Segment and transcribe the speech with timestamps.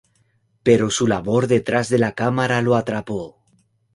[0.63, 3.37] Pero su labor detrás de la cámara lo atrapó.